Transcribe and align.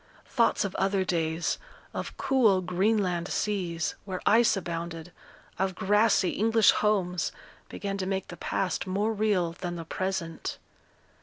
Thoughts 0.25 0.65
of 0.65 0.73
other 0.77 1.05
days, 1.05 1.59
of 1.93 2.17
cool 2.17 2.61
Greenland 2.61 3.27
seas, 3.27 3.93
where 4.03 4.19
ice 4.25 4.57
abounded, 4.57 5.11
of 5.59 5.75
grassy 5.75 6.31
English 6.31 6.71
homes, 6.71 7.31
began 7.69 7.99
to 7.99 8.07
make 8.07 8.29
the 8.29 8.35
past 8.37 8.87
more 8.87 9.13
real 9.13 9.51
than 9.51 9.75
the 9.75 9.85
present. 9.85 10.57